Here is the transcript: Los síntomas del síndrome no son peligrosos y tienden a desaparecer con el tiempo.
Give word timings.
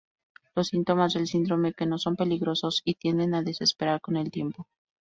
Los 0.55 0.69
síntomas 0.69 1.13
del 1.13 1.27
síndrome 1.27 1.75
no 1.85 1.99
son 1.99 2.15
peligrosos 2.15 2.81
y 2.83 2.95
tienden 2.95 3.35
a 3.35 3.43
desaparecer 3.43 4.01
con 4.01 4.17
el 4.17 4.31
tiempo. 4.31 4.65